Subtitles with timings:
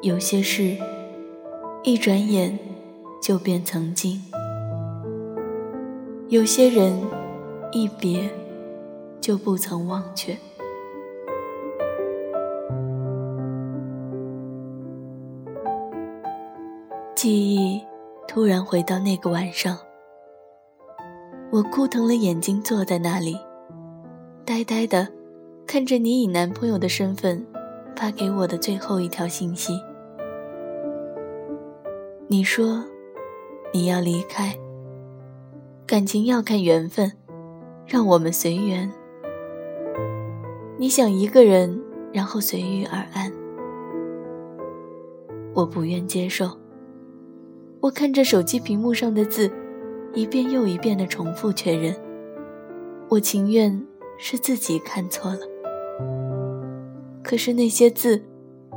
[0.00, 0.76] 有些事，
[1.82, 2.56] 一转眼
[3.20, 4.20] 就变曾经；
[6.28, 6.96] 有些人，
[7.72, 8.30] 一别
[9.20, 10.36] 就不曾忘却。
[17.16, 17.82] 记忆
[18.28, 19.76] 突然回到那个晚上，
[21.50, 23.36] 我哭疼了眼睛，坐在那里，
[24.44, 25.08] 呆呆的
[25.66, 27.44] 看着你以男朋友的身份。
[27.96, 29.72] 发给我的最后一条信息，
[32.30, 32.84] 你说
[33.72, 34.54] 你要离开，
[35.86, 37.10] 感情要看缘分，
[37.86, 38.90] 让我们随缘。
[40.76, 41.82] 你想一个人，
[42.12, 43.32] 然后随遇而安，
[45.54, 46.50] 我不愿接受。
[47.80, 49.50] 我看着手机屏幕上的字，
[50.12, 51.96] 一遍又一遍的重复确认，
[53.08, 53.82] 我情愿
[54.18, 55.40] 是自己看错了。
[57.22, 58.22] 可是那些字，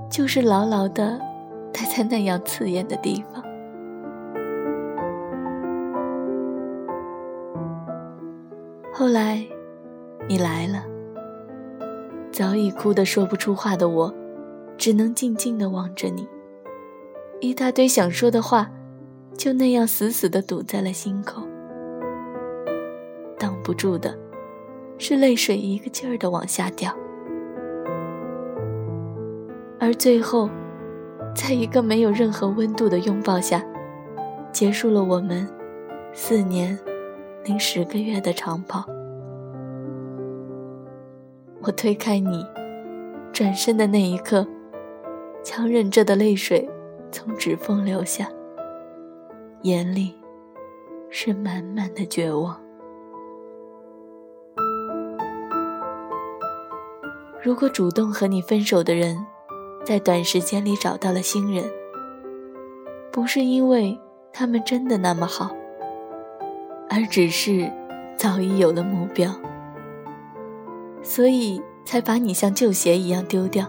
[0.10, 1.20] 就是牢牢的
[1.74, 3.44] 待在那样刺眼的地方。
[8.94, 9.44] 后来，
[10.28, 10.86] 你来了，
[12.32, 14.14] 早已哭得说不出话的我，
[14.78, 16.28] 只能静静的望着你。
[17.40, 18.70] 一大堆想说的话，
[19.36, 21.42] 就那样死死的堵在了心口。
[23.40, 24.16] 挡不住的，
[25.00, 26.96] 是泪水一个劲儿的往下掉。
[29.80, 30.48] 而最后，
[31.34, 33.64] 在一个没有任何温度的拥抱下，
[34.52, 35.48] 结束了我们
[36.14, 36.78] 四年
[37.44, 38.86] 零十个月的长跑。
[41.62, 42.46] 我推开你，
[43.32, 44.46] 转身的那一刻，
[45.44, 46.70] 强忍着的泪水
[47.12, 48.28] 从指缝流下，
[49.62, 50.16] 眼里
[51.10, 52.60] 是满满的绝望。
[57.44, 59.18] 如果主动和你分手的人，
[59.84, 61.70] 在短时间里找到了新人，
[63.12, 64.00] 不是因为
[64.32, 65.56] 他们真的那么好，
[66.90, 67.72] 而只是
[68.16, 69.34] 早已有了目标，
[71.02, 73.66] 所以才把你像旧鞋一样丢掉。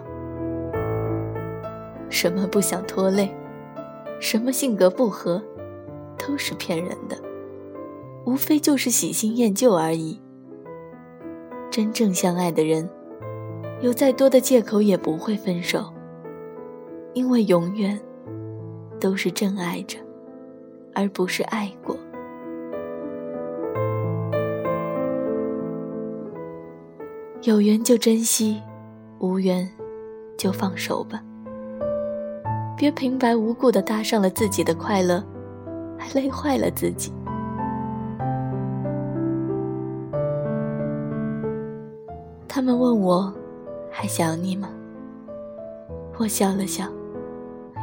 [2.10, 3.34] 什么不想拖累，
[4.20, 5.42] 什么性格不合，
[6.19, 7.16] 都是骗人的，
[8.26, 10.20] 无非就是喜新厌旧而已。
[11.70, 12.88] 真正相爱的人，
[13.81, 15.91] 有再多的借口也不会分手。
[17.15, 17.99] 因为永远
[19.00, 19.99] 都是真爱着，
[20.95, 21.97] 而不是爱过。
[27.43, 28.62] 有缘就珍惜，
[29.19, 29.69] 无缘
[30.39, 31.23] 就放手吧。
[32.77, 35.23] 别平白无故的搭上了自己的快乐，
[35.99, 37.12] 还累坏了自己。
[42.49, 43.33] 他们问我，
[43.91, 44.69] 还想你吗？
[46.19, 46.87] 我笑了笑。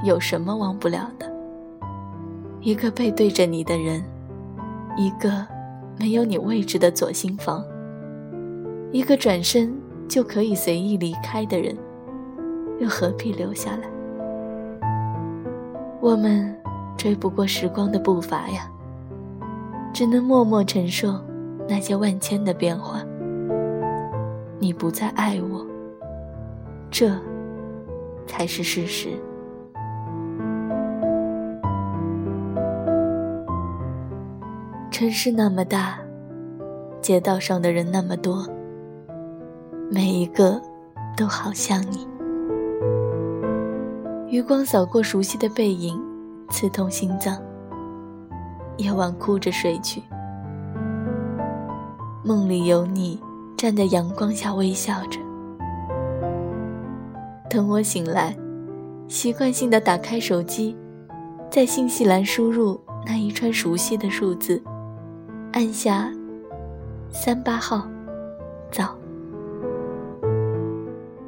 [0.03, 1.29] 有什么忘不了的？
[2.61, 4.03] 一个背对着你的人，
[4.97, 5.45] 一个
[5.97, 7.63] 没有你位置的左心房，
[8.91, 9.73] 一个转身
[10.07, 11.77] 就可以随意离开的人，
[12.79, 13.89] 又何必留下来？
[16.01, 16.55] 我们
[16.97, 18.69] 追不过时光的步伐呀，
[19.93, 21.19] 只能默默承受
[21.67, 23.03] 那些万千的变化。
[24.59, 25.65] 你不再爱我，
[26.89, 27.11] 这
[28.27, 29.09] 才是事实。
[34.99, 35.97] 城市那么大，
[36.99, 38.45] 街道上的人那么多，
[39.89, 40.61] 每一个
[41.15, 42.05] 都好像你。
[44.27, 45.97] 余光扫过熟悉的背影，
[46.49, 47.41] 刺痛心脏。
[48.75, 50.03] 夜晚哭着睡去，
[52.21, 53.21] 梦里有你
[53.55, 55.17] 站在阳光下微笑着。
[57.49, 58.35] 等我醒来，
[59.07, 60.75] 习惯性的打开手机，
[61.49, 64.61] 在信息栏输入那一串熟悉的数字。
[65.51, 66.11] 按下
[67.11, 67.87] 三八号，
[68.71, 68.95] 早。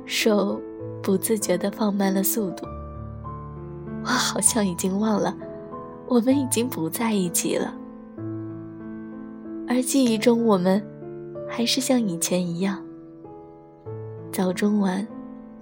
[0.05, 0.61] 手
[1.01, 2.67] 不自觉地放慢了速度。
[4.03, 5.35] 我好像已经忘了，
[6.07, 7.73] 我们已经不在一起了。
[9.67, 10.83] 而记忆中，我们
[11.49, 12.77] 还是像以前一样，
[14.31, 15.07] 早中晚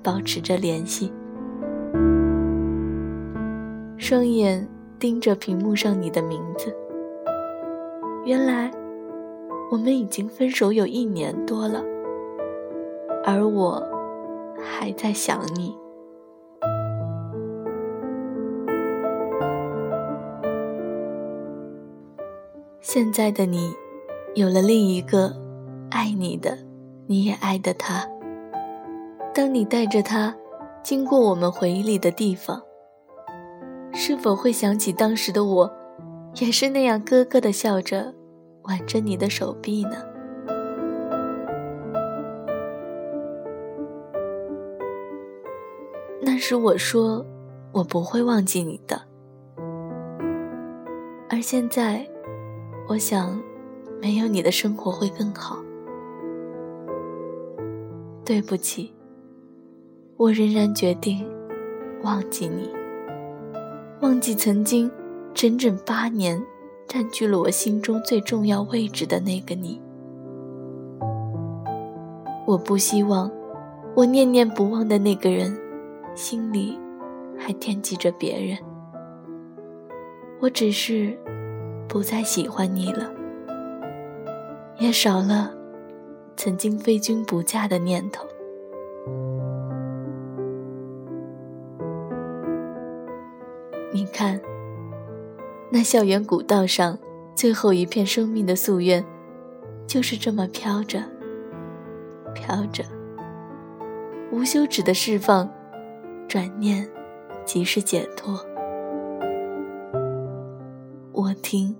[0.03, 1.13] 保持着联系。
[3.97, 4.67] 双眼
[4.97, 6.75] 盯着屏幕上你的名字。
[8.25, 8.71] 原来，
[9.71, 11.83] 我们已经分手有一年多了，
[13.25, 13.81] 而我
[14.61, 15.75] 还在想你。
[22.81, 23.71] 现在的你，
[24.35, 25.35] 有了另一个
[25.89, 26.57] 爱你的、
[27.07, 28.07] 你也爱的他。
[29.33, 30.35] 当你带着他
[30.83, 32.61] 经过我们回忆里的地方，
[33.93, 35.71] 是否会想起当时的我，
[36.35, 38.13] 也是那样咯咯的笑着，
[38.63, 40.05] 挽着你的手臂呢？
[46.21, 47.25] 那时我说，
[47.71, 49.01] 我不会忘记你的。
[51.29, 52.07] 而现在，
[52.87, 53.41] 我想，
[54.01, 55.57] 没有你的生活会更好。
[58.23, 58.93] 对不起，
[60.15, 61.27] 我仍然决定
[62.03, 62.69] 忘记你，
[64.01, 64.89] 忘记曾经
[65.39, 66.45] 整整八年
[66.85, 69.81] 占据了我心中最重要位置的那个你。
[72.45, 73.31] 我不希望
[73.95, 75.57] 我念念不忘的那个人，
[76.13, 76.77] 心里
[77.37, 78.57] 还惦记着别人。
[80.41, 81.17] 我只是
[81.87, 83.09] 不再喜欢你了，
[84.77, 85.53] 也少了。
[86.35, 88.25] 曾经非君不嫁的念头。
[93.93, 94.37] 你看，
[95.71, 96.97] 那校园古道上
[97.35, 99.05] 最后一片生命的夙愿，
[99.85, 101.03] 就是这么飘着，
[102.33, 102.83] 飘着，
[104.31, 105.49] 无休止的释放，
[106.27, 106.89] 转念
[107.45, 108.43] 即是解脱。
[111.11, 111.75] 我听。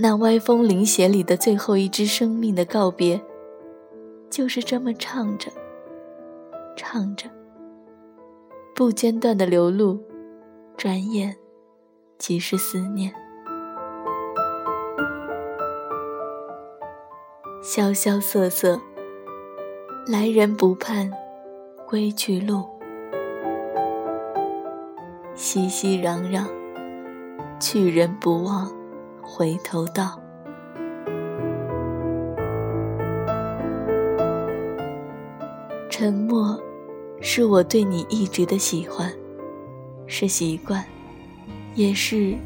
[0.00, 3.20] 那歪风铃鞋里的最后一支生命的告别，
[4.30, 5.50] 就是这么唱着，
[6.76, 7.28] 唱着，
[8.76, 9.98] 不间断的流露，
[10.76, 11.36] 转眼
[12.18, 13.12] 即是思念。
[17.62, 18.80] 萧萧瑟瑟，
[20.06, 21.10] 来人不盼
[21.86, 22.68] 归去路；
[25.34, 26.44] 熙熙攘攘，
[27.60, 28.70] 去人不忘。
[29.30, 30.18] 回头道，
[35.90, 36.58] 沉默
[37.20, 39.12] 是我对你一直的喜欢，
[40.06, 40.82] 是习惯，
[41.78, 42.36] 也是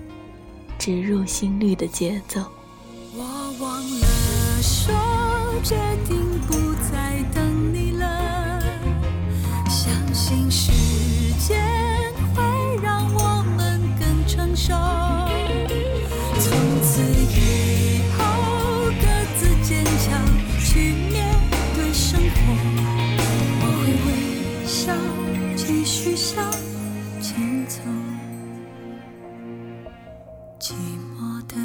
[0.79, 2.39] 植入心率的节奏。
[3.17, 3.25] 我
[3.59, 4.07] 忘了
[4.61, 4.93] 说，
[5.65, 5.75] 决
[6.07, 6.53] 定不
[6.93, 8.61] 再等你了，
[9.71, 10.71] 相信时
[11.39, 11.59] 间
[12.35, 12.43] 会
[12.83, 14.75] 让我们更成熟。
[16.39, 16.53] 从
[16.83, 18.22] 此以后，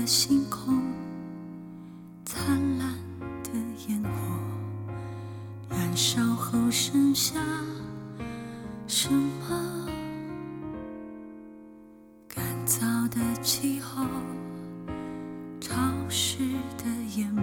[0.07, 0.81] 星空，
[2.23, 2.39] 灿
[2.79, 2.95] 烂
[3.43, 3.51] 的
[3.89, 4.09] 烟火，
[5.69, 7.41] 燃烧后剩下
[8.87, 9.85] 什么？
[12.25, 14.05] 干燥的气候。
[15.59, 15.75] 潮
[16.07, 16.37] 湿
[16.77, 16.85] 的
[17.17, 17.41] 眼眸，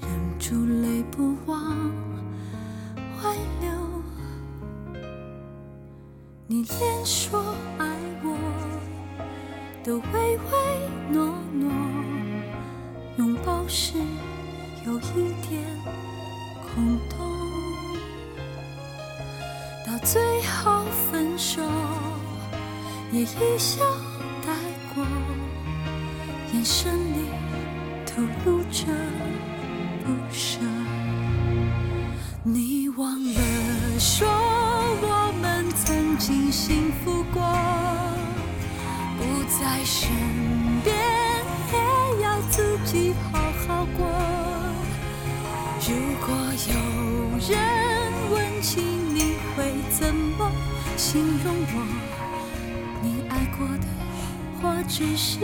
[0.00, 1.72] 忍住泪不往
[3.22, 3.70] 外流。
[6.48, 7.95] 你连说爱
[9.86, 10.52] 我都唯唯
[11.12, 11.70] 诺诺，
[13.18, 13.92] 拥抱时
[14.84, 15.62] 有一点
[16.74, 17.16] 空洞，
[19.86, 21.62] 到最后分手
[23.12, 23.84] 也一笑
[24.44, 24.52] 带
[24.92, 25.06] 过。
[26.52, 27.28] 眼神里
[28.04, 28.86] 透露着
[30.04, 30.58] 不舍，
[32.42, 33.40] 你忘了
[34.00, 37.15] 说我们曾经幸福，
[39.76, 40.08] 在身
[40.82, 40.96] 边
[41.70, 44.06] 也要自己好好过。
[45.86, 45.92] 如
[46.26, 46.34] 果
[46.66, 46.74] 有
[47.46, 47.52] 人
[48.30, 50.50] 问起，你会怎么
[50.96, 51.86] 形容我？
[53.02, 53.86] 你爱过的，
[54.62, 55.40] 或只是。